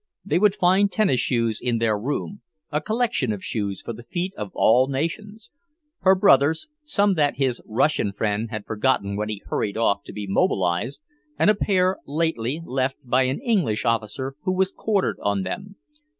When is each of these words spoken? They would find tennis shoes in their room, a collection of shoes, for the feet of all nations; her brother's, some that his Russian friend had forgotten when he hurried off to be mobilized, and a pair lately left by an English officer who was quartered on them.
They 0.25 0.39
would 0.39 0.55
find 0.55 0.91
tennis 0.91 1.19
shoes 1.19 1.61
in 1.61 1.77
their 1.77 1.95
room, 1.95 2.41
a 2.71 2.81
collection 2.81 3.31
of 3.31 3.43
shoes, 3.45 3.83
for 3.83 3.93
the 3.93 4.01
feet 4.01 4.33
of 4.35 4.49
all 4.55 4.87
nations; 4.87 5.51
her 5.99 6.15
brother's, 6.15 6.67
some 6.83 7.13
that 7.13 7.35
his 7.35 7.61
Russian 7.67 8.11
friend 8.11 8.49
had 8.49 8.65
forgotten 8.65 9.15
when 9.15 9.29
he 9.29 9.43
hurried 9.45 9.77
off 9.77 10.01
to 10.05 10.11
be 10.11 10.25
mobilized, 10.25 11.01
and 11.37 11.51
a 11.51 11.55
pair 11.55 11.97
lately 12.07 12.63
left 12.65 12.97
by 13.03 13.25
an 13.25 13.39
English 13.41 13.85
officer 13.85 14.33
who 14.41 14.55
was 14.55 14.71
quartered 14.75 15.17
on 15.21 15.43
them. 15.43 15.75